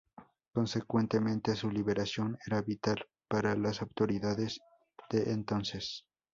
Consecuentemente, 0.51 1.55
su 1.55 1.69
liberación 1.69 2.35
era 2.47 2.63
vital 2.63 3.05
para 3.27 3.55
las 3.55 3.83
autoridades 3.83 4.59
de 5.11 5.31
entonces. 5.31 6.07